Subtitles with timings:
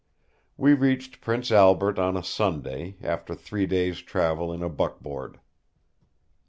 [0.57, 5.39] We reached Prince Albert on a Sunday, after three days' travel in a buckboard.